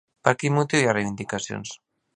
[0.27, 1.79] Per quin motiu hi ha reivindicacions?